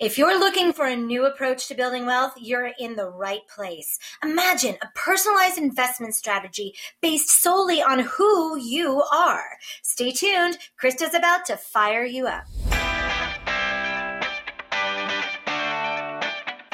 [0.00, 3.98] If you're looking for a new approach to building wealth, you're in the right place.
[4.24, 9.58] Imagine a personalized investment strategy based solely on who you are.
[9.82, 10.56] Stay tuned.
[10.82, 12.44] Krista's about to fire you up.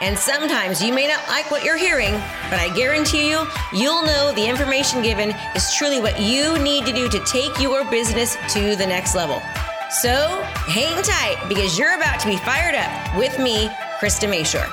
[0.00, 2.12] And sometimes you may not like what you're hearing,
[2.50, 6.92] but I guarantee you, you'll know the information given is truly what you need to
[6.92, 9.40] do to take your business to the next level.
[9.90, 13.68] So hang tight because you're about to be fired up with me,
[14.00, 14.68] Krista Mashore.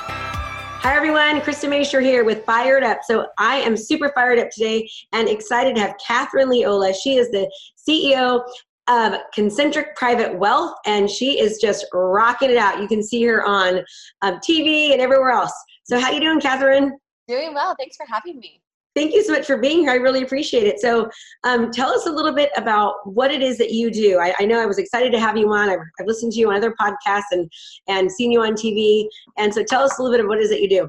[0.82, 1.40] Hi, everyone.
[1.42, 3.02] Krista Mashore here with Fired Up.
[3.04, 6.92] So I am super fired up today and excited to have Catherine Leola.
[6.92, 7.48] She is the
[7.78, 8.42] CEO
[8.88, 12.80] of Concentric Private Wealth, and she is just rocking it out.
[12.80, 13.80] You can see her on
[14.22, 15.52] um, TV and everywhere else.
[15.84, 16.98] So, how you doing, Catherine?
[17.28, 17.74] Doing well.
[17.78, 18.60] Thanks for having me.
[18.94, 19.90] Thank you so much for being here.
[19.90, 20.80] I really appreciate it.
[20.80, 21.08] So,
[21.44, 24.18] um, tell us a little bit about what it is that you do.
[24.18, 25.70] I, I know I was excited to have you on.
[25.70, 27.50] I've, I've, listened to you on other podcasts and
[27.88, 29.06] and seen you on TV.
[29.38, 30.88] And so, tell us a little bit of what it is that you do.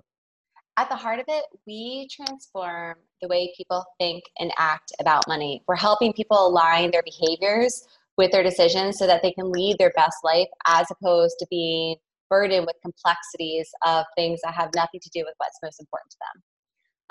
[0.76, 5.62] At the heart of it, we transform the way people think and act about money.
[5.68, 7.86] We're helping people align their behaviors
[8.18, 11.98] with their decisions so that they can lead their best life as opposed to being
[12.28, 16.18] burdened with complexities of things that have nothing to do with what's most important to
[16.20, 16.44] them.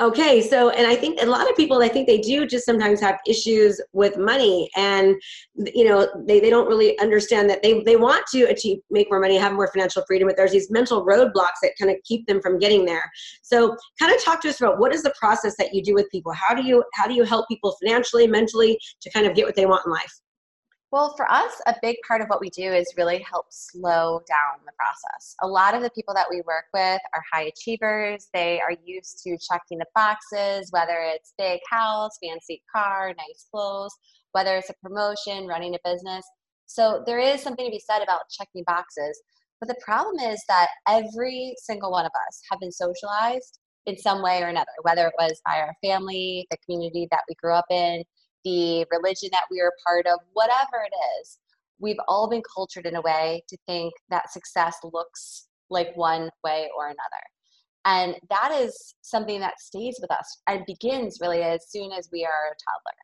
[0.02, 3.00] Okay, so and I think a lot of people I think they do just sometimes
[3.00, 5.14] have issues with money and
[5.54, 9.20] you know they, they don't really understand that they, they want to achieve make more
[9.20, 12.42] money, have more financial freedom, but there's these mental roadblocks that kind of keep them
[12.42, 13.08] from getting there.
[13.42, 16.10] So kind of talk to us about what is the process that you do with
[16.10, 16.32] people?
[16.32, 19.54] How do you how do you help people financially, mentally to kind of get what
[19.54, 20.20] they want in life?
[20.92, 24.60] Well, for us, a big part of what we do is really help slow down
[24.66, 25.34] the process.
[25.40, 28.28] A lot of the people that we work with are high achievers.
[28.34, 33.94] They are used to checking the boxes, whether it's big house, fancy car, nice clothes,
[34.32, 36.26] whether it's a promotion, running a business.
[36.66, 39.18] So there is something to be said about checking boxes.
[39.60, 44.22] But the problem is that every single one of us have been socialized in some
[44.22, 47.64] way or another, whether it was by our family, the community that we grew up
[47.70, 48.04] in,
[48.44, 51.38] the religion that we are part of, whatever it is,
[51.78, 56.68] we've all been cultured in a way to think that success looks like one way
[56.76, 57.22] or another.
[57.84, 62.24] And that is something that stays with us and begins really as soon as we
[62.24, 62.98] are a toddler.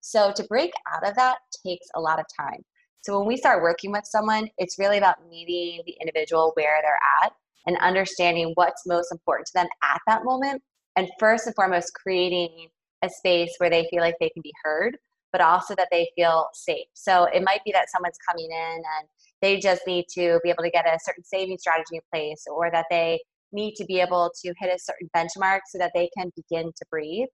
[0.00, 2.62] So to break out of that takes a lot of time.
[3.02, 6.98] So when we start working with someone, it's really about meeting the individual where they're
[7.22, 7.32] at
[7.66, 10.62] and understanding what's most important to them at that moment.
[10.96, 12.68] And first and foremost, creating
[13.02, 14.96] a space where they feel like they can be heard,
[15.32, 16.86] but also that they feel safe.
[16.94, 19.08] So it might be that someone's coming in and
[19.40, 22.70] they just need to be able to get a certain saving strategy in place, or
[22.70, 23.20] that they
[23.50, 26.84] need to be able to hit a certain benchmark so that they can begin to
[26.90, 27.28] breathe.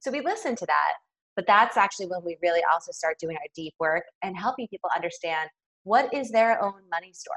[0.00, 0.94] So we listen to that,
[1.36, 4.90] but that's actually when we really also start doing our deep work and helping people
[4.94, 5.50] understand
[5.82, 7.36] what is their own money story?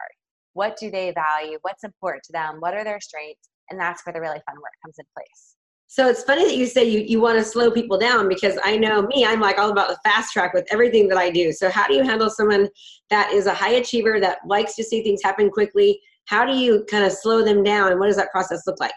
[0.54, 1.60] What do they value?
[1.64, 2.58] What's important to them?
[2.60, 3.50] What are their strengths?
[3.70, 5.57] And that's where the really fun work comes in place.
[5.90, 8.76] So it's funny that you say you, you want to slow people down because I
[8.76, 11.54] know me, I'm like all about the fast track with everything that I do.
[11.54, 12.68] So how do you handle someone
[13.10, 16.00] that is a high achiever that likes to see things happen quickly?
[16.26, 18.92] How do you kind of slow them down and what does that process look like?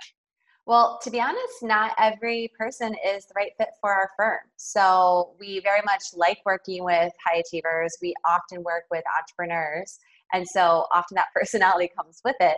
[0.66, 4.40] Well, to be honest, not every person is the right fit for our firm.
[4.56, 7.96] So we very much like working with high achievers.
[8.02, 9.98] We often work with entrepreneurs.
[10.32, 12.56] And so often that personality comes with it.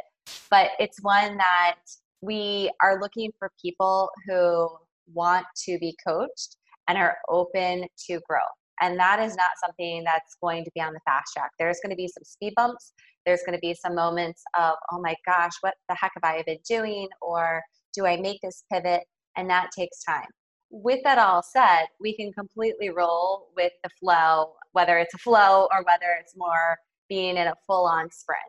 [0.51, 1.77] But it's one that
[2.23, 4.69] we are looking for people who
[5.13, 6.57] want to be coached
[6.89, 8.39] and are open to grow.
[8.81, 11.51] And that is not something that's going to be on the fast track.
[11.59, 12.93] There's going to be some speed bumps.
[13.27, 16.43] There's going to be some moments of, oh my gosh, what the heck have I
[16.47, 17.09] been doing?
[17.21, 17.63] Or
[17.95, 19.03] do I make this pivot?
[19.37, 20.27] And that takes time.
[20.71, 25.69] With that all said, we can completely roll with the flow, whether it's a flow
[25.71, 26.77] or whether it's more
[27.09, 28.41] being in a full on sprint.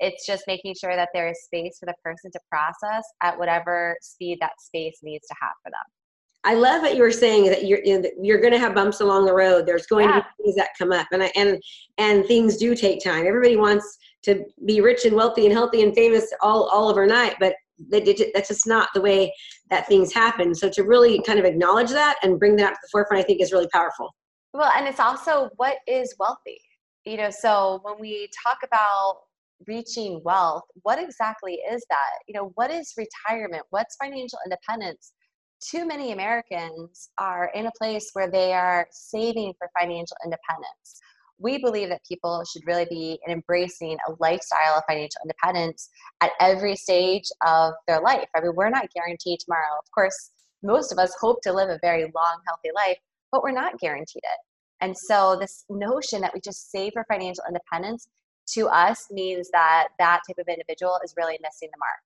[0.00, 3.96] It's just making sure that there is space for the person to process at whatever
[4.02, 5.84] speed that space needs to have for them.
[6.42, 9.00] I love what you were saying that you're you know, you're going to have bumps
[9.00, 9.66] along the road.
[9.66, 10.20] There's going yeah.
[10.20, 11.62] to be things that come up, and I, and
[11.98, 13.26] and things do take time.
[13.26, 17.54] Everybody wants to be rich and wealthy and healthy and famous all all overnight, but
[17.90, 19.32] that's just not the way
[19.70, 20.54] that things happen.
[20.54, 23.26] So to really kind of acknowledge that and bring that up to the forefront, I
[23.26, 24.14] think is really powerful.
[24.52, 26.58] Well, and it's also what is wealthy.
[27.04, 29.20] You know, so when we talk about
[29.66, 32.18] reaching wealth, what exactly is that?
[32.26, 33.62] You know, what is retirement?
[33.70, 35.12] What's financial independence?
[35.60, 41.00] Too many Americans are in a place where they are saving for financial independence.
[41.38, 45.88] We believe that people should really be embracing a lifestyle of financial independence
[46.20, 48.28] at every stage of their life.
[48.34, 49.78] I mean, we're not guaranteed tomorrow.
[49.78, 50.30] Of course,
[50.62, 52.98] most of us hope to live a very long, healthy life,
[53.32, 54.38] but we're not guaranteed it.
[54.82, 58.08] And so, this notion that we just save for financial independence
[58.54, 62.00] to us means that that type of individual is really missing the mark.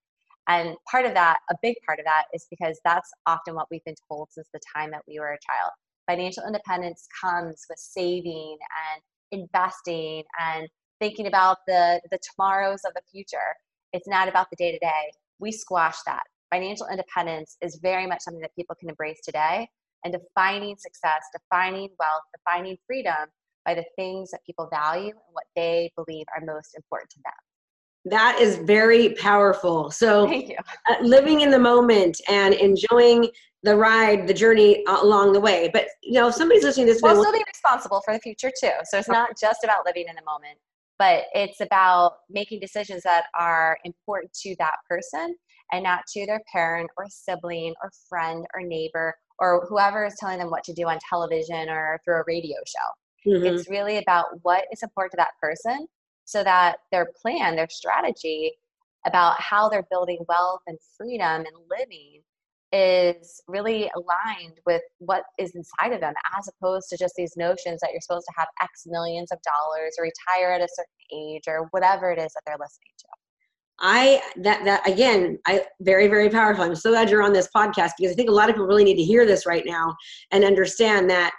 [0.47, 3.85] And part of that, a big part of that, is because that's often what we've
[3.85, 5.73] been told since the time that we were a child.
[6.09, 8.59] Financial independence comes with saving
[8.93, 9.03] and
[9.43, 10.69] investing and
[11.01, 13.57] thinking about the, the tomorrows of the future.
[13.93, 15.13] It's not about the day to day.
[15.39, 16.23] We squash that.
[16.53, 19.67] Financial independence is very much something that people can embrace today.
[20.05, 23.31] And defining success, defining wealth, defining freedom
[23.65, 27.33] by the things that people value and what they believe are most important to them.
[28.07, 29.91] That is very powerful.
[29.91, 33.31] So, uh, living in the moment and enjoying
[33.63, 35.71] the ride, the journey along the way.
[35.73, 38.53] But you know, if somebody's listening to this, well, still be responsible for the future
[38.61, 38.73] too.
[38.85, 40.59] So it's not just about living in the moment,
[40.99, 45.35] but it's about making decisions that are important to that person
[45.73, 50.39] and not to their parent or sibling or friend or neighbor or whoever is telling
[50.39, 53.04] them what to do on television or through a radio show.
[53.27, 53.47] Mm-hmm.
[53.47, 55.87] It's really about what is important to that person
[56.25, 58.53] so that their plan, their strategy
[59.07, 62.23] about how they're building wealth and freedom and living
[62.73, 67.81] is really aligned with what is inside of them as opposed to just these notions
[67.81, 71.43] that you're supposed to have x millions of dollars or retire at a certain age
[71.47, 73.07] or whatever it is that they're listening to
[73.79, 77.93] i that that again i very very powerful i'm so glad you're on this podcast
[77.97, 79.95] because i think a lot of people really need to hear this right now
[80.33, 81.33] and understand that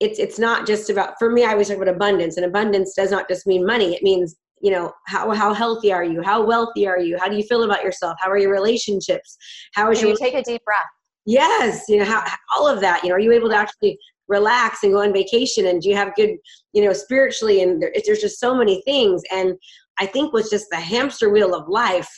[0.00, 3.10] it's it's not just about for me i always talk about abundance and abundance does
[3.10, 3.94] not just mean money.
[3.94, 6.22] It means you know how how healthy are you?
[6.22, 7.18] How wealthy are you?
[7.18, 8.16] How do you feel about yourself?
[8.20, 9.36] How are your relationships?
[9.74, 10.84] How is Can your you take a deep breath?
[11.24, 12.24] Yes you know how,
[12.56, 13.98] all of that you know are you able to actually
[14.28, 15.66] relax and go on vacation?
[15.66, 16.36] And do you have good
[16.72, 17.62] you know spiritually?
[17.62, 19.22] And there, there's just so many things.
[19.30, 19.54] And
[19.98, 22.08] i think with just the hamster wheel of life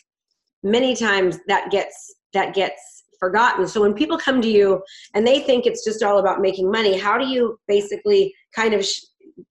[0.63, 3.67] many times that gets that gets forgotten.
[3.67, 4.83] So when people come to you
[5.15, 8.85] and they think it's just all about making money, how do you basically kind of
[8.85, 9.01] sh-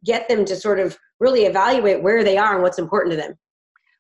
[0.04, 3.36] get them to sort of really evaluate where they are and what's important to them?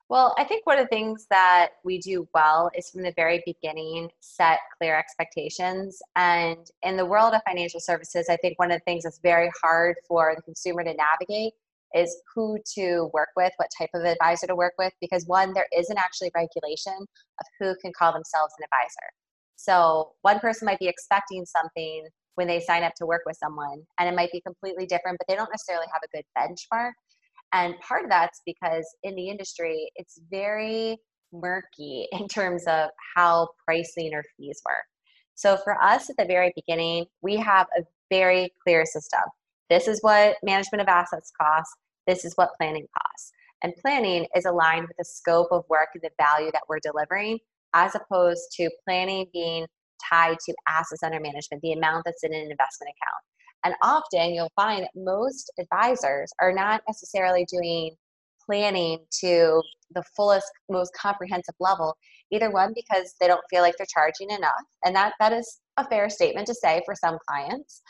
[0.09, 3.43] Well, I think one of the things that we do well is from the very
[3.45, 5.99] beginning set clear expectations.
[6.15, 9.51] And in the world of financial services, I think one of the things that's very
[9.61, 11.53] hard for the consumer to navigate
[11.93, 15.67] is who to work with, what type of advisor to work with, because one, there
[15.77, 19.07] isn't actually regulation of who can call themselves an advisor.
[19.57, 23.81] So one person might be expecting something when they sign up to work with someone,
[23.99, 26.91] and it might be completely different, but they don't necessarily have a good benchmark.
[27.51, 30.97] And part of that's because in the industry, it's very
[31.33, 34.85] murky in terms of how pricing or fees work.
[35.35, 39.21] So for us at the very beginning, we have a very clear system.
[39.69, 41.75] This is what management of assets costs.
[42.05, 43.31] This is what planning costs.
[43.63, 47.39] And planning is aligned with the scope of work and the value that we're delivering
[47.73, 49.65] as opposed to planning being
[50.09, 53.23] tied to assets under management, the amount that's in an investment account.
[53.65, 57.95] And often you'll find that most advisors are not necessarily doing
[58.45, 59.61] planning to
[59.93, 61.95] the fullest, most comprehensive level.
[62.31, 64.63] Either one, because they don't feel like they're charging enough.
[64.85, 67.81] And that, that is a fair statement to say for some clients.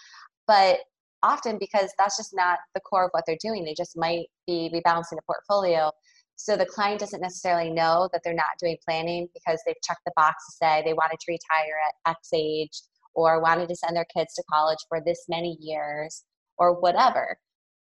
[0.47, 0.79] But
[1.23, 3.63] often because that's just not the core of what they're doing.
[3.63, 5.91] They just might be rebalancing a portfolio
[6.37, 10.13] so the client doesn't necessarily know that they're not doing planning because they've checked the
[10.15, 12.81] box to say they wanted to retire at X age
[13.15, 16.23] or wanted to send their kids to college for this many years
[16.59, 17.37] or whatever.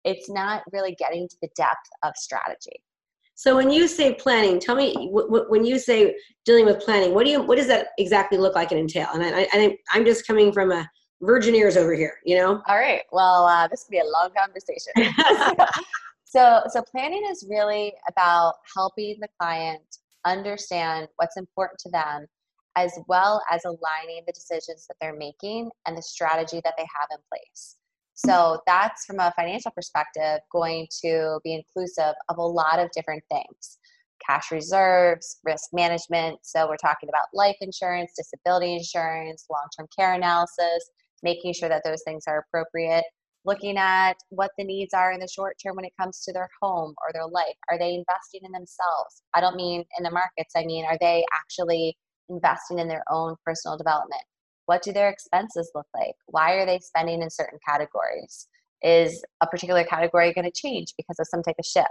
[0.04, 2.84] It's not really getting to the depth of strategy.
[3.36, 7.32] So when you say planning, tell me when you say dealing with planning, what do
[7.32, 9.10] you what does that exactly look like and entail?
[9.14, 10.90] And I, I I'm just coming from a
[11.22, 12.62] virgin ears over here, you know.
[12.68, 13.02] All right.
[13.12, 14.94] Well, uh, this could be a long conversation.
[16.32, 19.82] So, so planning is really about helping the client
[20.26, 22.26] understand what's important to them,
[22.78, 27.10] as well as aligning the decisions that they're making and the strategy that they have
[27.12, 27.76] in place.
[28.14, 33.24] So that's from a financial perspective going to be inclusive of a lot of different
[33.30, 33.78] things
[34.26, 36.38] cash reserves, risk management.
[36.44, 40.92] So we're talking about life insurance, disability insurance, long term care analysis,
[41.24, 43.04] making sure that those things are appropriate
[43.46, 46.50] looking at what the needs are in the short term when it comes to their
[46.62, 47.56] home or their life.
[47.70, 49.24] Are they investing in themselves?
[49.34, 51.98] I don't mean in the markets, I mean, are they actually
[52.30, 54.22] investing in their own personal development?
[54.66, 56.16] What do their expenses look like?
[56.28, 58.48] Why are they spending in certain categories?
[58.84, 61.88] Is a particular category going to change because of some type of shift?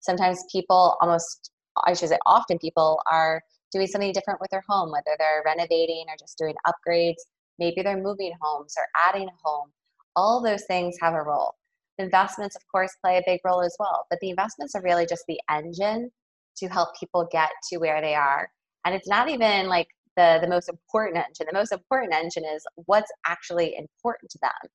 [0.00, 1.50] Sometimes people almost
[1.84, 6.04] I should say often people are doing something different with their home, whether they're renovating
[6.08, 7.22] or just doing upgrades.
[7.58, 9.70] Maybe they're moving homes or adding a home.
[10.16, 11.54] All those things have a role.
[11.98, 15.24] Investments, of course, play a big role as well, but the investments are really just
[15.28, 16.10] the engine
[16.56, 18.48] to help people get to where they are.
[18.84, 21.46] And it's not even like the, the most important engine.
[21.50, 24.70] The most important engine is what's actually important to them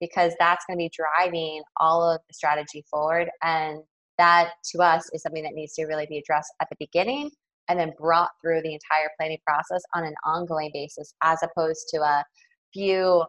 [0.00, 3.28] because that's going to be driving all of the strategy forward.
[3.42, 3.78] And
[4.18, 7.30] that to us is something that needs to really be addressed at the beginning
[7.68, 11.98] and then brought through the entire planning process on an ongoing basis as opposed to
[11.98, 12.24] a
[12.72, 13.24] few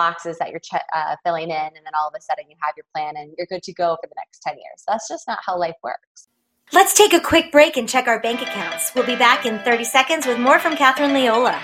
[0.00, 2.74] boxes that you're ch- uh, filling in and then all of a sudden you have
[2.76, 4.82] your plan and you're good to go for the next 10 years.
[4.88, 6.28] That's just not how life works.
[6.72, 8.92] Let's take a quick break and check our bank accounts.
[8.94, 11.60] We'll be back in 30 seconds with more from catherine leola.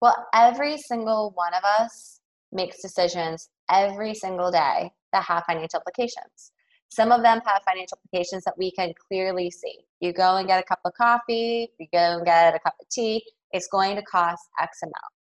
[0.01, 2.21] Well, every single one of us
[2.53, 6.53] makes decisions every single day that have financial implications.
[6.89, 9.79] Some of them have financial implications that we can clearly see.
[10.01, 12.89] You go and get a cup of coffee, you go and get a cup of
[12.89, 15.18] tea, it's going to cost X amount.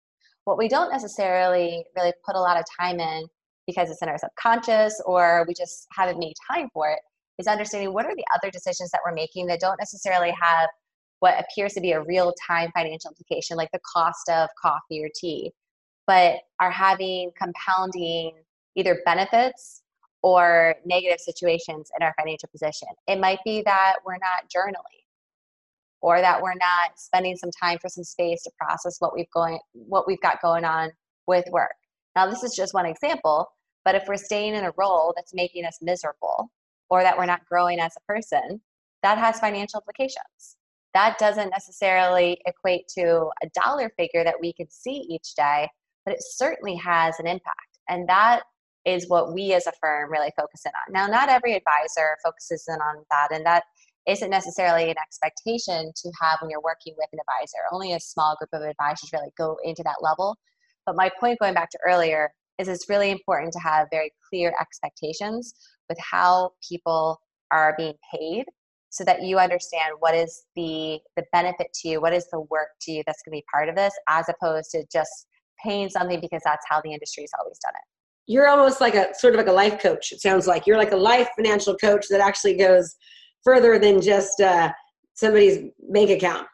[0.44, 3.26] What we don't necessarily really put a lot of time in
[3.66, 6.98] because it's in our subconscious or we just haven't made time for it
[7.38, 10.68] is understanding what are the other decisions that we're making that don't necessarily have
[11.20, 15.08] what appears to be a real time financial implication, like the cost of coffee or
[15.14, 15.50] tea,
[16.06, 18.32] but are having compounding
[18.76, 19.82] either benefits
[20.22, 22.88] or negative situations in our financial position.
[23.08, 25.03] It might be that we're not journaling
[26.04, 29.58] or that we're not spending some time for some space to process what we've going
[29.72, 30.90] what we've got going on
[31.26, 31.72] with work.
[32.14, 33.48] Now this is just one example,
[33.86, 36.50] but if we're staying in a role that's making us miserable
[36.90, 38.60] or that we're not growing as a person,
[39.02, 40.58] that has financial implications.
[40.92, 45.70] That doesn't necessarily equate to a dollar figure that we could see each day,
[46.04, 47.78] but it certainly has an impact.
[47.88, 48.42] And that
[48.84, 50.92] is what we as a firm really focus in on.
[50.92, 53.64] Now, not every advisor focuses in on that, and that
[54.06, 57.58] isn't necessarily an expectation to have when you're working with an advisor.
[57.72, 60.36] Only a small group of advisors really go into that level.
[60.86, 64.54] But my point going back to earlier is it's really important to have very clear
[64.60, 65.54] expectations
[65.88, 67.18] with how people
[67.50, 68.44] are being paid
[68.90, 72.68] so that you understand what is the the benefit to you, what is the work
[72.82, 75.26] to you that's going to be part of this as opposed to just
[75.62, 77.94] paying something because that's how the industry's always done it
[78.26, 80.92] you're almost like a sort of like a life coach it sounds like you're like
[80.92, 82.96] a life financial coach that actually goes
[83.44, 84.72] further than just uh,
[85.14, 85.58] somebody's
[85.90, 86.46] bank account.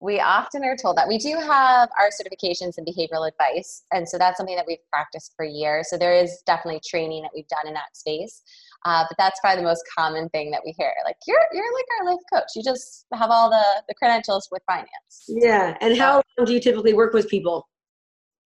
[0.00, 4.18] We often are told that we do have our certifications in behavioral advice and so
[4.18, 5.88] that's something that we've practiced for years.
[5.88, 8.42] So there is definitely training that we've done in that space
[8.86, 10.92] uh, but that's probably the most common thing that we hear.
[11.04, 12.48] Like you're you're like our life coach.
[12.54, 15.24] You just have all the the credentials with finance.
[15.28, 17.68] Yeah and how long do you typically work with people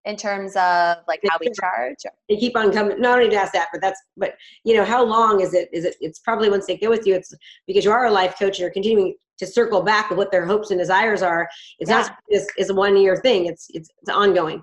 [0.04, 1.96] in terms of like how we charge
[2.28, 5.04] they keep on coming not only to ask that but that's but you know how
[5.04, 7.34] long is it is it it's probably once they get with you it's
[7.66, 10.46] because you are a life coach and you're continuing to circle back with what their
[10.46, 12.02] hopes and desires are it's yeah.
[12.02, 14.62] not just is a one year thing it's it's it's ongoing.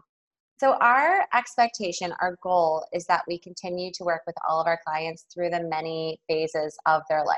[0.57, 4.79] So our expectation our goal is that we continue to work with all of our
[4.87, 7.37] clients through the many phases of their life.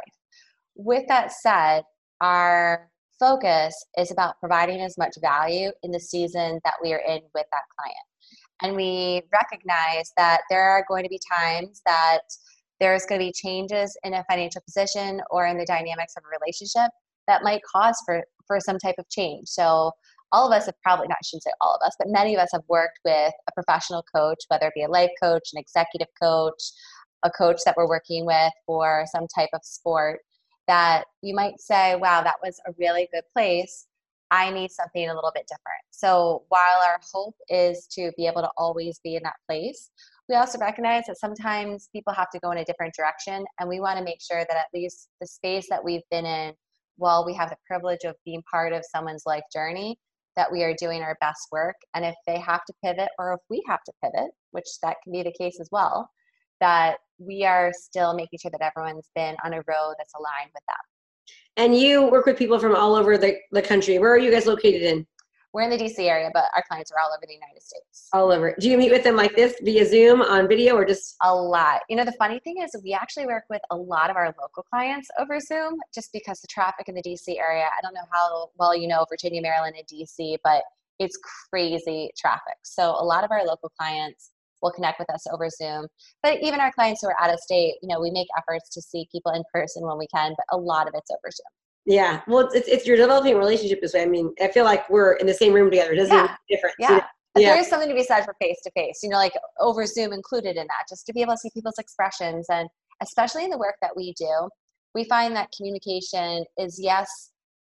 [0.76, 1.84] With that said
[2.22, 2.90] our
[3.20, 7.46] focus is about providing as much value in the season that we are in with
[7.52, 7.98] that client.
[8.62, 12.22] And we recognize that there are going to be times that
[12.80, 16.40] there's going to be changes in a financial position or in the dynamics of a
[16.40, 16.92] relationship
[17.28, 19.48] that might cause for, for some type of change.
[19.48, 19.92] So
[20.32, 22.42] all of us have probably not I shouldn't say all of us, but many of
[22.42, 26.08] us have worked with a professional coach, whether it be a life coach, an executive
[26.22, 26.62] coach,
[27.24, 30.20] a coach that we're working with for some type of sport
[30.68, 33.88] that you might say, wow, that was a really good place.
[34.30, 35.82] I need something a little bit different.
[35.92, 39.90] So while our hope is to be able to always be in that place,
[40.28, 43.46] we also recognize that sometimes people have to go in a different direction.
[43.60, 46.54] And we want to make sure that at least the space that we've been in,
[46.98, 49.98] while we have the privilege of being part of someone's life journey,
[50.36, 51.76] that we are doing our best work.
[51.94, 55.14] And if they have to pivot or if we have to pivot, which that can
[55.14, 56.10] be the case as well,
[56.60, 60.64] that we are still making sure that everyone's been on a road that's aligned with
[60.68, 60.76] them.
[61.58, 63.98] And you work with people from all over the, the country.
[63.98, 65.08] Where are you guys located in?
[65.54, 68.10] We're in the DC area, but our clients are all over the United States.
[68.14, 68.56] All over.
[68.60, 71.16] Do you meet with them like this via Zoom on video or just?
[71.24, 71.82] A lot.
[71.90, 74.64] You know, the funny thing is, we actually work with a lot of our local
[74.70, 78.50] clients over Zoom just because the traffic in the DC area, I don't know how
[78.60, 80.62] well you know Virginia, Maryland, and DC, but
[81.00, 81.18] it's
[81.50, 82.58] crazy traffic.
[82.64, 85.88] So a lot of our local clients will connect with us over Zoom.
[86.24, 88.82] But even our clients who are out of state, you know, we make efforts to
[88.82, 91.46] see people in person when we can, but a lot of it's over Zoom.
[91.86, 94.02] Yeah, well, it's, it's, you're developing a relationship this way.
[94.02, 95.94] I mean, I feel like we're in the same room together.
[95.94, 96.24] It doesn't yeah.
[96.24, 96.76] make a difference.
[96.80, 96.90] Yeah.
[96.90, 97.02] You know?
[97.38, 97.50] yeah.
[97.54, 100.12] There is something to be said for face to face, you know, like over Zoom
[100.12, 102.48] included in that, just to be able to see people's expressions.
[102.50, 102.68] And
[103.02, 104.50] especially in the work that we do,
[104.96, 107.32] we find that communication is, yes,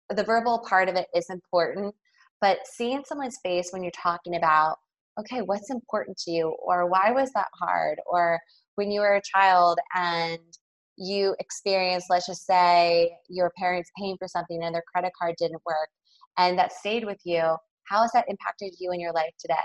[0.10, 1.94] the verbal part of it is important,
[2.42, 4.78] but seeing someone's face when you're talking about,
[5.20, 6.56] okay, what's important to you?
[6.64, 8.00] Or why was that hard?
[8.06, 8.40] Or
[8.76, 10.40] when you were a child and
[10.98, 15.62] you experienced, let's just say, your parents paying for something and their credit card didn't
[15.66, 15.90] work
[16.38, 17.42] and that stayed with you,
[17.84, 19.56] how has that impacted you in your life today?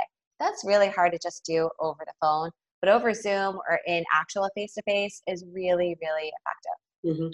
[0.41, 4.49] That's really hard to just do over the phone, but over Zoom or in actual
[4.55, 6.84] face to face is really, really effective.
[7.05, 7.29] Mm-hmm.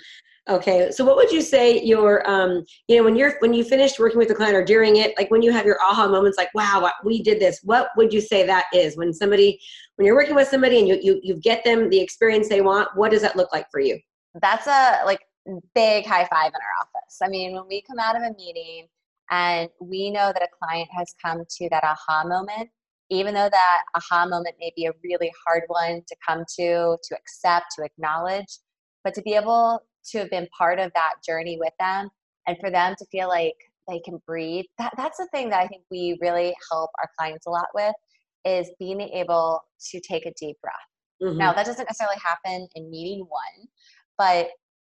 [0.48, 4.00] Okay, so what would you say your, um, you know, when you're when you finished
[4.00, 6.52] working with the client or during it, like when you have your aha moments, like
[6.54, 7.60] wow, we did this.
[7.62, 9.60] What would you say that is when somebody,
[9.96, 12.88] when you're working with somebody and you you you get them the experience they want?
[12.96, 13.98] What does that look like for you?
[14.40, 15.20] That's a like
[15.74, 17.18] big high five in our office.
[17.22, 18.88] I mean, when we come out of a meeting
[19.30, 22.70] and we know that a client has come to that aha moment,
[23.10, 27.16] even though that aha moment may be a really hard one to come to, to
[27.16, 28.58] accept, to acknowledge
[29.04, 29.80] but to be able
[30.10, 32.08] to have been part of that journey with them
[32.46, 33.54] and for them to feel like
[33.88, 37.46] they can breathe that, that's the thing that i think we really help our clients
[37.46, 37.94] a lot with
[38.44, 40.74] is being able to take a deep breath
[41.22, 41.38] mm-hmm.
[41.38, 43.68] now that doesn't necessarily happen in meeting one
[44.16, 44.48] but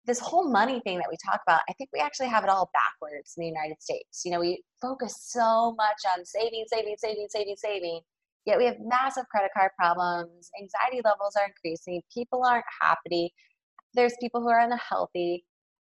[0.07, 2.71] this whole money thing that we talk about i think we actually have it all
[2.73, 7.27] backwards in the united states you know we focus so much on saving saving saving
[7.29, 8.01] saving saving
[8.47, 13.33] yet we have massive credit card problems anxiety levels are increasing people aren't happy
[13.95, 15.45] there's people who are unhealthy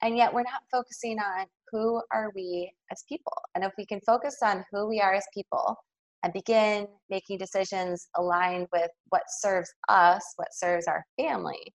[0.03, 3.33] and yet we're not focusing on who are we as people.
[3.55, 5.77] And if we can focus on who we are as people
[6.23, 11.75] and begin making decisions aligned with what serves us what serves our family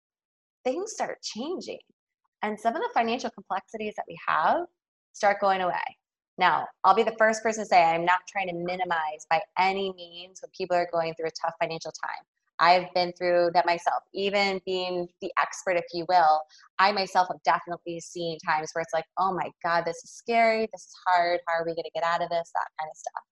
[0.65, 1.79] things start changing.
[2.43, 4.67] And some of the financial complexities that we have
[5.13, 5.75] start going away.
[6.39, 9.93] Now i'll be the first person to say i'm not trying to minimize by any
[9.97, 12.25] means when people are going through a tough financial time
[12.61, 14.03] I've been through that myself.
[14.15, 16.41] Even being the expert, if you will,
[16.79, 20.69] I myself have definitely seen times where it's like, oh my God, this is scary.
[20.73, 21.41] This is hard.
[21.47, 22.51] How are we going to get out of this?
[22.55, 23.23] That kind of stuff.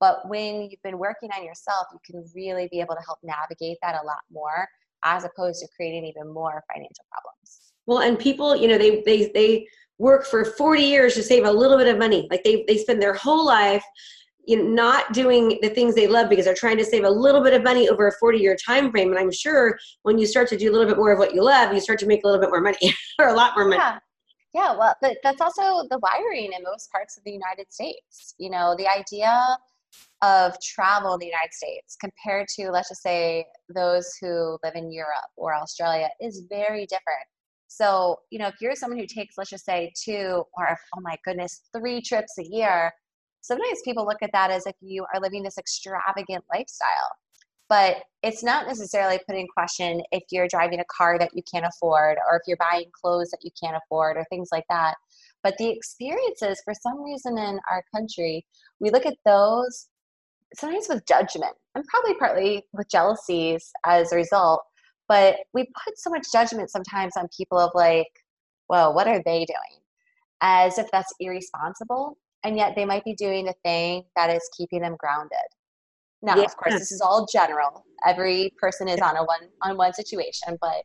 [0.00, 3.78] But when you've been working on yourself, you can really be able to help navigate
[3.82, 4.68] that a lot more
[5.04, 7.72] as opposed to creating even more financial problems.
[7.86, 9.66] Well, and people, you know, they, they, they,
[9.98, 13.00] work for 40 years to save a little bit of money like they, they spend
[13.00, 13.84] their whole life
[14.46, 17.42] you know, not doing the things they love because they're trying to save a little
[17.42, 20.48] bit of money over a 40 year time frame and i'm sure when you start
[20.48, 22.26] to do a little bit more of what you love you start to make a
[22.26, 23.80] little bit more money or a lot more money.
[23.82, 23.98] Yeah.
[24.54, 28.34] yeah well but that's also the wiring in most parts of the united states.
[28.38, 29.56] You know the idea
[30.22, 34.92] of travel in the united states compared to let's just say those who live in
[34.92, 37.26] europe or australia is very different.
[37.68, 41.16] So you know if you're someone who takes let's just say two or oh my
[41.24, 42.92] goodness three trips a year
[43.44, 47.10] sometimes people look at that as if you are living this extravagant lifestyle.
[47.68, 51.66] But it's not necessarily put in question if you're driving a car that you can't
[51.66, 54.94] afford or if you're buying clothes that you can't afford or things like that.
[55.42, 58.46] But the experiences, for some reason in our country,
[58.80, 59.88] we look at those
[60.54, 64.62] sometimes with judgment and probably partly with jealousies as a result.
[65.06, 68.08] But we put so much judgment sometimes on people of like,
[68.70, 69.82] well, what are they doing?
[70.40, 74.80] As if that's irresponsible and yet they might be doing the thing that is keeping
[74.80, 75.48] them grounded
[76.22, 76.42] now yeah.
[76.42, 80.56] of course this is all general every person is on a one on one situation
[80.60, 80.82] but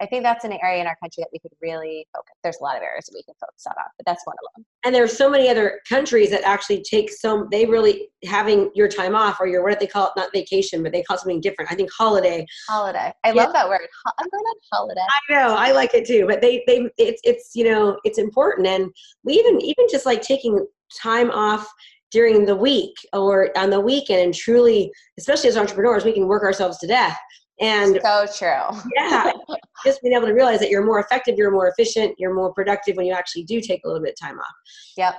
[0.00, 2.34] I think that's an area in our country that we could really focus.
[2.42, 4.66] There's a lot of areas that we can focus on, but that's one of them.
[4.84, 7.48] And there's so many other countries that actually take some.
[7.50, 10.82] They really having your time off or your what do they call it, not vacation,
[10.82, 11.72] but they call it something different.
[11.72, 12.44] I think holiday.
[12.68, 13.12] Holiday.
[13.24, 13.44] I yeah.
[13.44, 13.86] love that word.
[14.18, 15.00] I'm going on holiday.
[15.00, 15.54] I know.
[15.54, 16.26] I like it too.
[16.26, 18.90] But they they it's it's you know it's important, and
[19.24, 20.66] we even even just like taking
[21.02, 21.66] time off
[22.10, 26.42] during the week or on the weekend and truly especially as entrepreneurs we can work
[26.42, 27.18] ourselves to death
[27.60, 29.32] and so true yeah
[29.84, 32.96] just being able to realize that you're more effective you're more efficient you're more productive
[32.96, 34.54] when you actually do take a little bit of time off
[34.96, 35.16] yep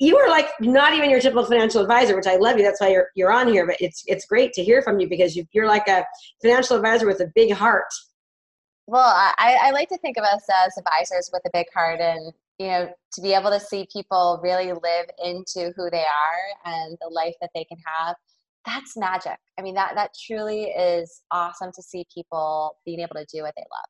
[0.00, 2.64] you are like not even your typical financial advisor, which I love you.
[2.64, 3.66] That's why you're you're on here.
[3.66, 6.04] But it's it's great to hear from you because you, you're like a
[6.42, 7.92] financial advisor with a big heart.
[8.86, 12.32] Well, I, I like to think of us as advisors with a big heart, and
[12.60, 16.96] you know, to be able to see people really live into who they are and
[17.00, 18.14] the life that they can have.
[18.66, 19.38] That's magic.
[19.58, 23.54] I mean, that that truly is awesome to see people being able to do what
[23.56, 23.88] they love.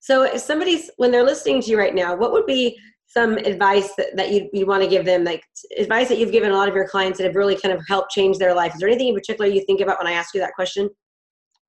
[0.00, 3.94] So, if somebody's when they're listening to you right now, what would be some advice
[3.96, 5.44] that, that you, you want to give them like
[5.76, 8.12] advice that you've given a lot of your clients that have really kind of helped
[8.12, 10.40] change their life is there anything in particular you think about when i ask you
[10.40, 10.88] that question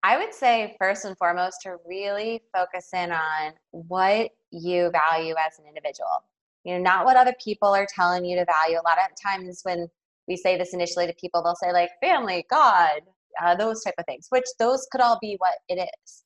[0.03, 5.57] i would say first and foremost to really focus in on what you value as
[5.59, 6.23] an individual.
[6.63, 8.77] You know not what other people are telling you to value.
[8.77, 9.87] A lot of times when
[10.27, 13.01] we say this initially to people they'll say like family god
[13.41, 16.23] uh, those type of things which those could all be what it is.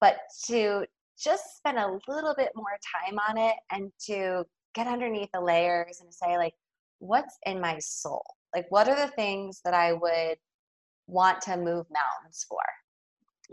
[0.00, 0.84] But to
[1.18, 6.00] just spend a little bit more time on it and to get underneath the layers
[6.00, 6.54] and say like
[6.98, 8.24] what's in my soul?
[8.54, 10.36] Like what are the things that i would
[11.08, 12.58] want to move mountains for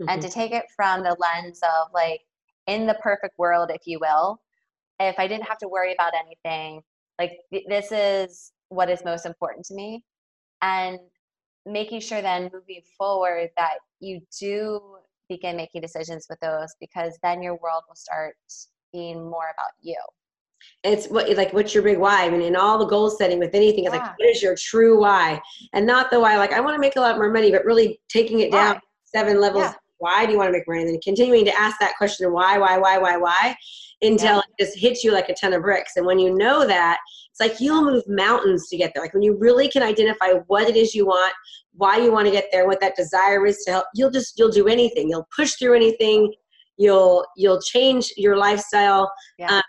[0.00, 0.08] mm-hmm.
[0.08, 2.20] and to take it from the lens of like
[2.66, 4.40] in the perfect world if you will
[5.00, 6.82] if i didn't have to worry about anything
[7.18, 10.04] like th- this is what is most important to me
[10.62, 10.98] and
[11.66, 14.80] making sure then moving forward that you do
[15.28, 18.36] begin making decisions with those because then your world will start
[18.92, 19.96] being more about you
[20.82, 23.54] it's what like what's your big why i mean in all the goal setting with
[23.54, 24.00] anything it's yeah.
[24.00, 25.40] like what is your true why
[25.72, 28.00] and not the why like i want to make a lot more money but really
[28.08, 29.74] taking it down seven levels yeah.
[30.04, 32.58] Why do you want to make money and then continuing to ask that question why
[32.58, 33.54] why why why why
[34.02, 34.40] until yeah.
[34.58, 36.98] it just hits you like a ton of bricks and when you know that
[37.30, 40.68] it's like you'll move mountains to get there like when you really can identify what
[40.68, 41.32] it is you want
[41.76, 44.50] why you want to get there, what that desire is to help, you'll just you'll
[44.50, 45.08] do anything.
[45.08, 46.32] You'll push through anything.
[46.76, 49.56] You'll you'll change your lifestyle yeah.
[49.56, 49.62] um,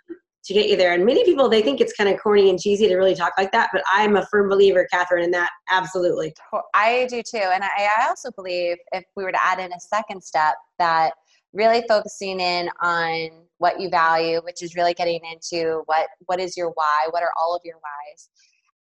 [0.45, 0.93] to get you there.
[0.93, 3.51] And many people they think it's kind of corny and cheesy to really talk like
[3.51, 5.49] that, but I'm a firm believer, Catherine, in that.
[5.69, 6.33] Absolutely,
[6.73, 7.37] I do too.
[7.37, 11.13] And I, also believe if we were to add in a second step, that
[11.53, 16.55] really focusing in on what you value, which is really getting into what what is
[16.55, 18.29] your why, what are all of your whys,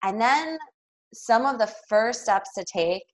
[0.03, 0.59] and then
[1.15, 3.05] some of the first steps to take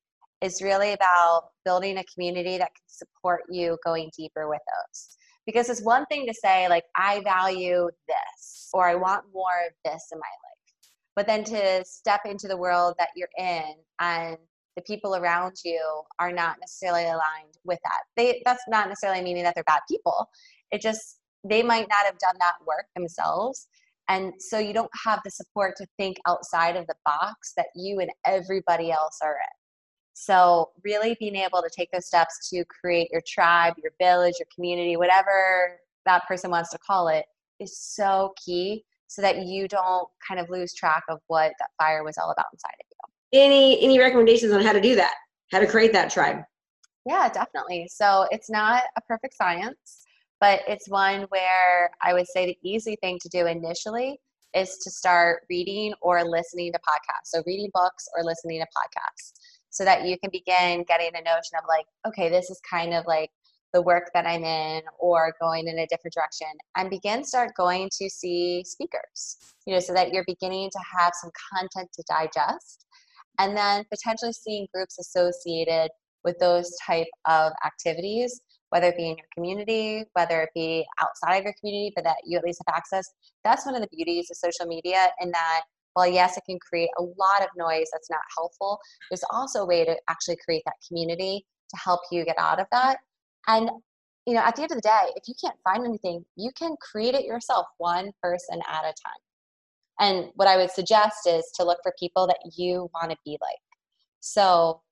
[0.40, 5.17] is really about building a community that can support you going deeper with those.
[5.48, 9.72] Because it's one thing to say, like, I value this, or I want more of
[9.82, 10.84] this in my life.
[11.16, 14.36] But then to step into the world that you're in and
[14.76, 15.80] the people around you
[16.20, 18.02] are not necessarily aligned with that.
[18.14, 20.28] They that's not necessarily meaning that they're bad people.
[20.70, 23.68] It just they might not have done that work themselves.
[24.10, 28.00] And so you don't have the support to think outside of the box that you
[28.00, 29.67] and everybody else are in.
[30.20, 34.48] So, really being able to take those steps to create your tribe, your village, your
[34.52, 37.24] community, whatever that person wants to call it,
[37.60, 42.02] is so key so that you don't kind of lose track of what that fire
[42.02, 43.40] was all about inside of you.
[43.40, 45.14] Any any recommendations on how to do that?
[45.52, 46.38] How to create that tribe?
[47.06, 47.88] Yeah, definitely.
[47.88, 50.04] So, it's not a perfect science,
[50.40, 54.18] but it's one where I would say the easy thing to do initially
[54.52, 57.26] is to start reading or listening to podcasts.
[57.26, 59.37] So, reading books or listening to podcasts
[59.70, 63.04] so that you can begin getting a notion of like, okay, this is kind of
[63.06, 63.30] like
[63.72, 67.90] the work that I'm in or going in a different direction and begin start going
[68.00, 72.86] to see speakers, you know, so that you're beginning to have some content to digest
[73.38, 75.90] and then potentially seeing groups associated
[76.24, 81.38] with those type of activities whether it be in your community whether it be outside
[81.38, 83.06] of your community but that you at least have access.
[83.44, 85.62] That's one of the beauties of social media in that
[85.94, 88.78] while yes, it can create a lot of noise that's not helpful,
[89.10, 92.66] there's also a way to actually create that community to help you get out of
[92.72, 92.98] that.
[93.46, 93.70] And
[94.26, 96.76] you know, at the end of the day, if you can't find anything, you can
[96.82, 99.22] create it yourself, one person at a time.
[100.00, 103.38] And what I would suggest is to look for people that you want to be
[103.40, 103.58] like.
[104.20, 104.82] So,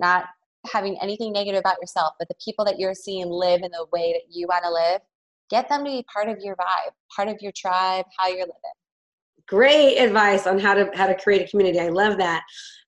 [0.00, 0.26] not
[0.70, 4.12] having anything negative about yourself, but the people that you're seeing live in the way
[4.12, 5.00] that you want to live,
[5.48, 8.81] get them to be part of your vibe, part of your tribe, how you're living
[9.46, 11.80] great advice on how to how to create a community.
[11.80, 12.42] I love that.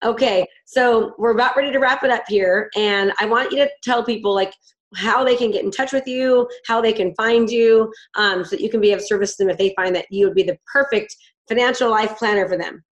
[0.05, 3.71] Okay so we're about ready to wrap it up here and i want you to
[3.83, 4.53] tell people like
[4.97, 8.51] how they can get in touch with you how they can find you um, so
[8.51, 10.43] that you can be of service to them if they find that you would be
[10.43, 11.15] the perfect
[11.49, 12.83] financial life planner for them.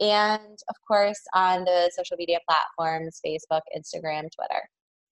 [0.00, 4.62] And of course, on the social media platforms Facebook, Instagram, Twitter.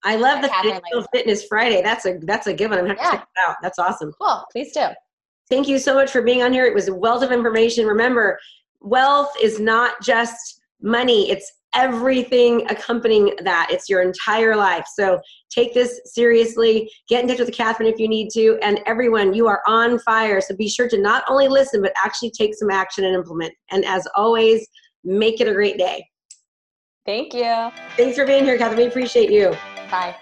[0.05, 1.83] I love the Financial Fitness Friday.
[1.83, 2.73] That's a that's a one.
[2.73, 3.11] I'm gonna yeah.
[3.11, 3.57] to check it out.
[3.63, 4.13] That's awesome.
[4.21, 4.45] Cool.
[4.53, 4.87] Please do.
[5.51, 6.65] thank you so much for being on here.
[6.67, 7.87] It was a wealth of information.
[7.87, 8.39] Remember,
[8.81, 13.69] wealth is not just money, it's everything accompanying that.
[13.71, 14.85] It's your entire life.
[14.95, 16.91] So take this seriously.
[17.09, 18.59] Get in touch with Catherine if you need to.
[18.63, 20.41] And everyone, you are on fire.
[20.41, 23.53] So be sure to not only listen, but actually take some action and implement.
[23.71, 24.67] And as always,
[25.05, 26.07] make it a great day.
[27.07, 27.71] Thank you.
[27.97, 28.79] Thanks for being here, Catherine.
[28.79, 29.57] We appreciate you.
[29.91, 30.15] Bye.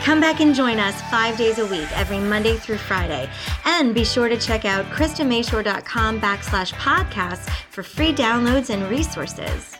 [0.03, 3.29] Come back and join us five days a week, every Monday through Friday.
[3.65, 9.77] And be sure to check out KristaMashore.com backslash podcasts for free downloads and resources.